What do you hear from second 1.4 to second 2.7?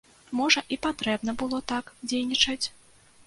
было так дзейнічаць?